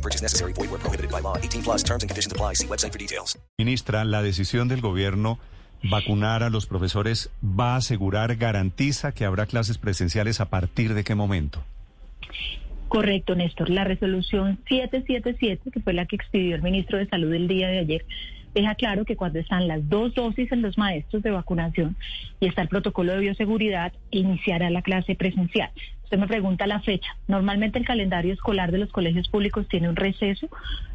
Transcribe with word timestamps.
No 0.00 0.02
purchase 0.02 0.22
necessary. 0.22 0.54
Void 0.54 0.70
where 0.70 0.80
prohibited 0.80 1.10
by 1.10 1.20
law. 1.20 1.36
18 1.36 1.62
plus 1.62 1.84
terms 1.84 2.02
and 2.02 2.08
conditions 2.08 2.32
apply. 2.32 2.54
See 2.54 2.66
website 2.66 2.92
for 2.92 2.98
details. 2.98 3.38
Ministra, 3.58 4.04
la 4.06 4.22
decisión 4.22 4.68
del 4.68 4.80
gobierno 4.80 5.38
vacunar 5.82 6.42
a 6.42 6.50
los 6.50 6.66
profesores 6.66 7.30
va 7.42 7.74
a 7.74 7.76
asegurar, 7.76 8.36
garantiza 8.36 9.12
que 9.12 9.24
habrá 9.24 9.46
clases 9.46 9.78
presenciales 9.78 10.40
a 10.40 10.48
partir 10.50 10.94
de 10.94 11.04
qué 11.04 11.14
momento? 11.14 11.62
Correcto, 12.88 13.34
Néstor. 13.34 13.70
La 13.70 13.84
resolución 13.84 14.58
777, 14.68 15.70
que 15.70 15.80
fue 15.80 15.92
la 15.92 16.06
que 16.06 16.16
expidió 16.16 16.56
el 16.56 16.62
ministro 16.62 16.98
de 16.98 17.06
Salud 17.06 17.32
el 17.32 17.46
día 17.46 17.68
de 17.68 17.78
ayer, 17.78 18.04
deja 18.54 18.74
claro 18.74 19.04
que 19.04 19.16
cuando 19.16 19.38
están 19.38 19.68
las 19.68 19.88
dos 19.88 20.14
dosis 20.14 20.50
en 20.52 20.62
los 20.62 20.76
maestros 20.76 21.22
de 21.22 21.30
vacunación 21.30 21.96
y 22.40 22.46
está 22.46 22.62
el 22.62 22.68
protocolo 22.68 23.12
de 23.12 23.20
bioseguridad, 23.20 23.92
iniciará 24.10 24.70
la 24.70 24.82
clase 24.82 25.14
presencial. 25.14 25.70
Usted 26.10 26.18
me 26.18 26.26
pregunta 26.26 26.66
la 26.66 26.80
fecha. 26.80 27.14
Normalmente 27.28 27.78
el 27.78 27.84
calendario 27.84 28.32
escolar 28.32 28.72
de 28.72 28.78
los 28.78 28.90
colegios 28.90 29.28
públicos 29.28 29.68
tiene 29.68 29.88
un 29.88 29.94
receso, 29.94 30.48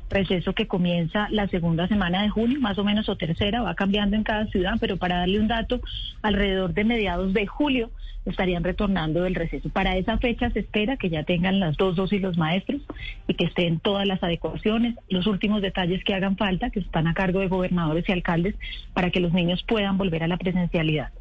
receso 0.10 0.52
que 0.52 0.68
comienza 0.68 1.30
la 1.30 1.48
segunda 1.48 1.88
semana 1.88 2.22
de 2.22 2.28
junio, 2.28 2.60
más 2.60 2.78
o 2.80 2.84
menos, 2.84 3.08
o 3.08 3.16
tercera, 3.16 3.62
va 3.62 3.76
cambiando 3.76 4.18
en 4.18 4.24
cada 4.24 4.46
ciudad, 4.48 4.74
pero 4.78 4.98
para 4.98 5.20
darle 5.20 5.40
un 5.40 5.48
dato, 5.48 5.80
alrededor 6.22 6.74
de 6.74 6.84
mediados 6.84 7.34
de 7.34 7.48
julio 7.48 7.92
estarían 8.26 8.66
retornando 8.66 9.22
del 9.22 9.36
receso. 9.36 9.70
Para 9.70 9.96
esa 9.96 10.18
fecha 10.18 10.50
se 10.50 10.60
espera 10.60 10.98
que 10.98 11.10
ya 11.10 11.24
tengan 11.24 11.62
las 11.62 11.78
dos 11.78 11.96
dosis 11.96 12.22
los 12.22 12.38
maestros 12.38 12.82
y 13.26 13.36
que 13.36 13.46
estén 13.46 13.80
todas 13.80 14.06
las 14.06 14.22
adecuaciones, 14.22 14.96
los 15.08 15.28
últimos 15.28 15.62
detalles 15.62 16.04
que 16.04 16.14
hagan 16.14 16.36
falta, 16.36 16.72
que 16.72 16.82
están 16.82 17.08
a 17.08 17.14
cargo 17.14 17.40
de 17.40 17.48
gobernadores 17.48 18.04
y 18.10 18.12
alcaldes, 18.12 18.56
para 18.94 19.12
que 19.12 19.22
los 19.22 19.32
niños 19.32 19.64
puedan 19.64 19.98
volver 19.98 20.24
a 20.24 20.28
la 20.28 20.36
presencialidad. 20.36 21.14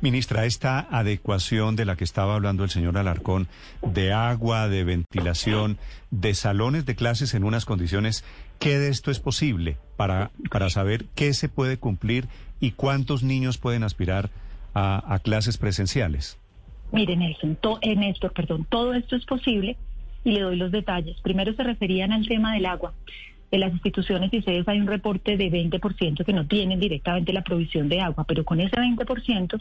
Ministra, 0.00 0.46
esta 0.46 0.80
adecuación 0.90 1.76
de 1.76 1.84
la 1.84 1.96
que 1.96 2.04
estaba 2.04 2.34
hablando 2.34 2.64
el 2.64 2.70
señor 2.70 2.98
Alarcón, 2.98 3.46
de 3.82 4.12
agua, 4.12 4.68
de 4.68 4.84
ventilación, 4.84 5.78
de 6.10 6.34
salones 6.34 6.86
de 6.86 6.96
clases 6.96 7.34
en 7.34 7.44
unas 7.44 7.66
condiciones, 7.66 8.24
¿qué 8.58 8.78
de 8.78 8.88
esto 8.88 9.10
es 9.10 9.20
posible 9.20 9.76
para, 9.96 10.30
para 10.50 10.70
saber 10.70 11.04
qué 11.14 11.32
se 11.34 11.48
puede 11.48 11.76
cumplir 11.76 12.26
y 12.58 12.72
cuántos 12.72 13.22
niños 13.22 13.58
pueden 13.58 13.84
aspirar 13.84 14.30
a, 14.74 15.14
a 15.14 15.18
clases 15.20 15.56
presenciales? 15.56 16.38
Miren, 16.92 17.20
Nelson, 17.20 17.56
to, 17.56 17.78
eh, 17.82 17.94
Néstor, 17.94 18.32
perdón, 18.32 18.66
todo 18.68 18.94
esto 18.94 19.14
es 19.14 19.24
posible 19.24 19.76
y 20.24 20.32
le 20.32 20.40
doy 20.40 20.56
los 20.56 20.72
detalles. 20.72 21.20
Primero 21.20 21.54
se 21.54 21.62
referían 21.62 22.12
al 22.12 22.26
tema 22.26 22.54
del 22.54 22.66
agua. 22.66 22.92
En 23.50 23.60
las 23.60 23.72
instituciones 23.72 24.32
y 24.32 24.42
sedes 24.42 24.68
hay 24.68 24.80
un 24.80 24.86
reporte 24.86 25.36
de 25.36 25.50
20% 25.50 26.24
que 26.24 26.32
no 26.32 26.46
tienen 26.46 26.78
directamente 26.78 27.32
la 27.32 27.42
provisión 27.42 27.88
de 27.88 28.00
agua, 28.00 28.24
pero 28.24 28.44
con 28.44 28.60
ese 28.60 28.76
20% 28.76 29.58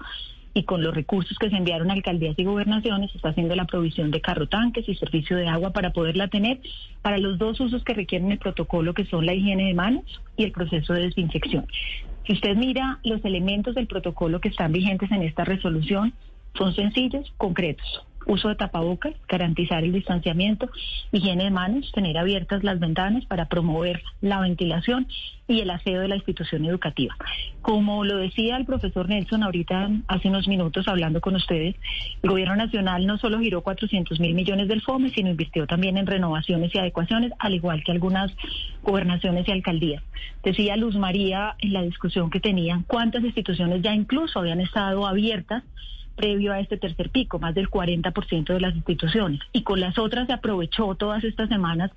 y 0.53 0.63
con 0.63 0.83
los 0.83 0.93
recursos 0.93 1.37
que 1.39 1.49
se 1.49 1.55
enviaron 1.55 1.89
a 1.89 1.93
alcaldías 1.93 2.37
y 2.37 2.43
gobernaciones, 2.43 3.11
se 3.11 3.17
está 3.17 3.29
haciendo 3.29 3.55
la 3.55 3.65
provisión 3.65 4.11
de 4.11 4.21
carro 4.21 4.47
tanques 4.47 4.87
y 4.87 4.95
servicio 4.95 5.37
de 5.37 5.47
agua 5.47 5.71
para 5.71 5.91
poderla 5.91 6.27
tener 6.27 6.59
para 7.01 7.17
los 7.17 7.39
dos 7.39 7.59
usos 7.59 7.83
que 7.83 7.93
requieren 7.93 8.31
el 8.31 8.37
protocolo, 8.37 8.93
que 8.93 9.05
son 9.05 9.25
la 9.25 9.33
higiene 9.33 9.65
de 9.65 9.73
manos 9.73 10.21
y 10.37 10.43
el 10.43 10.51
proceso 10.51 10.93
de 10.93 11.05
desinfección. 11.05 11.65
Si 12.27 12.33
usted 12.33 12.55
mira 12.55 12.99
los 13.03 13.25
elementos 13.25 13.73
del 13.73 13.87
protocolo 13.87 14.39
que 14.39 14.49
están 14.49 14.71
vigentes 14.71 15.11
en 15.11 15.23
esta 15.23 15.45
resolución, 15.45 16.13
son 16.55 16.75
sencillos, 16.75 17.31
concretos 17.37 18.05
uso 18.29 18.47
de 18.47 18.55
tapabocas, 18.55 19.13
garantizar 19.27 19.83
el 19.83 19.91
distanciamiento, 19.91 20.69
higiene 21.11 21.45
de 21.45 21.49
manos, 21.51 21.91
tener 21.93 22.17
abiertas 22.17 22.63
las 22.63 22.79
ventanas 22.79 23.25
para 23.25 23.49
promover 23.49 24.01
la 24.21 24.39
ventilación 24.39 25.07
y 25.47 25.61
el 25.61 25.71
aseo 25.71 26.01
de 26.01 26.07
la 26.07 26.15
institución 26.15 26.63
educativa. 26.65 27.15
Como 27.63 28.05
lo 28.05 28.17
decía 28.17 28.55
el 28.55 28.65
profesor 28.65 29.09
Nelson 29.09 29.41
ahorita 29.41 29.89
hace 30.07 30.27
unos 30.27 30.47
minutos 30.47 30.87
hablando 30.87 31.21
con 31.21 31.35
ustedes, 31.35 31.75
el 32.21 32.29
gobierno 32.29 32.55
nacional 32.55 33.07
no 33.07 33.17
solo 33.17 33.39
giró 33.39 33.63
400 33.63 34.19
mil 34.19 34.35
millones 34.35 34.67
del 34.67 34.81
FOME, 34.81 35.09
sino 35.09 35.31
invirtió 35.31 35.65
también 35.65 35.97
en 35.97 36.05
renovaciones 36.05 36.73
y 36.73 36.77
adecuaciones, 36.77 37.31
al 37.39 37.55
igual 37.55 37.83
que 37.83 37.91
algunas 37.91 38.31
gobernaciones 38.83 39.47
y 39.47 39.51
alcaldías. 39.51 40.03
Decía 40.43 40.77
Luz 40.77 40.95
María 40.95 41.55
en 41.59 41.73
la 41.73 41.81
discusión 41.81 42.29
que 42.29 42.39
tenían 42.39 42.83
cuántas 42.83 43.23
instituciones 43.23 43.81
ya 43.81 43.93
incluso 43.93 44.39
habían 44.39 44.61
estado 44.61 45.07
abiertas 45.07 45.63
previo 46.19 46.51
a 46.51 46.59
este 46.59 46.75
tercer 46.75 47.11
pico, 47.11 47.39
más 47.39 47.55
del 47.55 47.69
40% 47.69 48.53
de 48.53 48.59
las 48.59 48.75
instituciones. 48.75 49.39
Y 49.53 49.63
con 49.63 49.79
las 49.79 49.97
otras 49.97 50.27
se 50.27 50.33
aprovechó 50.33 50.93
todas 50.95 51.23
estas 51.23 51.47
semanas 51.47 51.91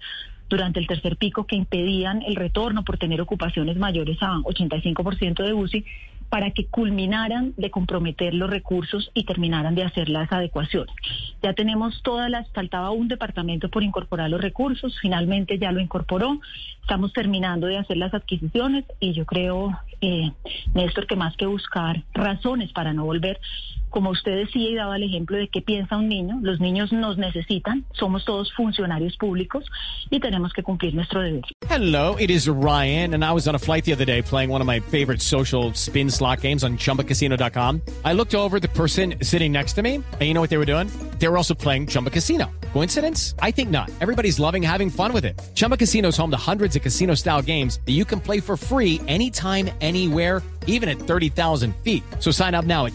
durante 0.49 0.79
el 0.79 0.87
tercer 0.87 1.17
pico 1.17 1.45
que 1.45 1.57
impedían 1.57 2.23
el 2.23 2.37
retorno 2.37 2.85
por 2.85 2.99
tener 2.99 3.21
ocupaciones 3.21 3.77
mayores 3.77 4.19
a 4.21 4.37
85% 4.37 5.43
de 5.43 5.53
UCI 5.55 5.85
para 6.29 6.53
que 6.53 6.67
culminaran 6.67 7.53
de 7.57 7.71
comprometer 7.71 8.33
los 8.33 8.49
recursos 8.49 9.11
y 9.13 9.25
terminaran 9.25 9.75
de 9.75 9.83
hacer 9.83 10.09
las 10.09 10.31
adecuaciones. 10.33 10.95
Ya 11.43 11.53
tenemos 11.53 12.01
todas 12.03 12.31
las, 12.31 12.49
faltaba 12.53 12.91
un 12.91 13.09
departamento 13.09 13.69
por 13.71 13.83
incorporar 13.83 14.31
los 14.31 14.41
recursos, 14.41 14.97
finalmente 15.03 15.59
ya 15.59 15.73
lo 15.73 15.81
incorporó, 15.81 16.41
estamos 16.81 17.13
terminando 17.13 17.67
de 17.67 17.79
hacer 17.79 17.97
las 17.97 18.15
adquisiciones 18.15 18.85
y 19.01 19.13
yo 19.13 19.27
creo, 19.27 19.79
eh, 20.01 20.31
Néstor, 20.75 21.07
que 21.07 21.17
más 21.17 21.37
que 21.37 21.47
buscar 21.47 22.03
razones 22.15 22.73
para 22.73 22.95
no 22.95 23.05
volver, 23.05 23.39
como 23.93 24.11
usted 24.11 24.37
decía 24.37 24.71
y 24.71 24.75
daba 24.75 24.97
el 24.97 25.05
ejemplo 25.05 25.37
de 25.37 25.49
qué 25.49 25.61
piensa 25.61 25.97
un 25.97 26.09
niño, 26.09 26.39
los 26.43 26.61
niños 26.61 26.93
nos 26.93 27.19
necesitan, 27.19 27.85
somos 27.93 28.25
todos 28.25 28.53
funcionarios 28.55 29.17
públicos 29.17 29.65
y 30.11 30.19
tenemos 30.19 30.53
que 30.53 30.63
cumplir 30.63 30.95
nuestro 30.95 31.21
deber. 31.21 31.45
Hello, 31.69 32.17
it 32.19 32.31
is 32.31 32.49
Ryan, 32.49 33.15
and 33.15 33.25
I 33.25 33.33
was 33.33 33.47
on 33.47 33.55
a 33.55 33.59
flight 33.59 33.85
the 33.85 33.93
other 33.93 34.05
day 34.05 34.23
playing 34.23 34.51
one 34.51 34.61
of 34.61 34.67
my 34.67 34.81
favorite 34.81 35.21
social 35.21 35.73
spin 35.75 36.11
slot 36.11 36.41
games 36.41 36.65
on 36.65 36.77
chumbacasino.com. 36.77 37.81
I 38.05 38.15
looked 38.15 38.35
over 38.35 38.59
the 38.59 38.69
person 38.69 39.15
sitting 39.23 39.53
next 39.53 39.75
to 39.75 39.83
me, 39.83 39.97
and 39.97 40.23
you 40.23 40.35
know 40.35 40.41
what 40.41 40.51
they 40.51 40.59
were 40.59 40.67
doing? 40.67 40.89
They 41.19 41.29
were 41.29 41.37
also 41.37 41.55
playing 41.55 41.87
Chumba 41.87 42.11
Casino. 42.11 42.51
Coincidence? 42.73 43.35
I 43.39 43.51
think 43.51 43.71
not. 43.71 43.91
Everybody's 44.01 44.41
loving 44.41 44.63
having 44.63 44.91
fun 44.91 45.13
with 45.13 45.25
it. 45.25 45.41
Chumba 45.55 45.77
Casino 45.77 46.09
is 46.09 46.17
home 46.17 46.31
to 46.31 46.37
hundreds 46.37 46.75
of 46.75 46.83
casino 46.83 47.15
style 47.15 47.43
games 47.43 47.81
that 47.87 47.93
you 47.93 48.05
can 48.05 48.21
play 48.21 48.41
for 48.41 48.57
free 48.57 49.01
anytime, 49.07 49.71
anywhere, 49.81 50.43
even 50.67 50.89
at 50.89 50.99
30,000 50.99 51.75
feet. 51.77 52.03
So 52.19 52.31
sign 52.31 52.55
up 52.55 52.65
now 52.65 52.87
at 52.87 52.95